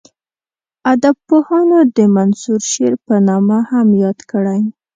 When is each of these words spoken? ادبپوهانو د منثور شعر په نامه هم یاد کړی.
ادبپوهانو 0.91 1.79
د 1.95 1.97
منثور 2.15 2.61
شعر 2.71 2.93
په 3.05 3.15
نامه 3.27 3.57
هم 3.71 3.87
یاد 4.03 4.19
کړی. 4.31 4.61